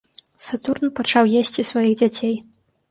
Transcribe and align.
Сатурн 0.45 0.93
пачаў 1.01 1.31
есці 1.43 1.67
сваіх 1.73 1.95
дзяцей. 2.03 2.35